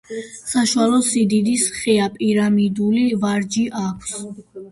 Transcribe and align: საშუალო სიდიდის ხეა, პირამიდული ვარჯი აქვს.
საშუალო 0.51 1.01
სიდიდის 1.07 1.65
ხეა, 1.81 2.07
პირამიდული 2.15 3.05
ვარჯი 3.27 3.69
აქვს. 3.85 4.19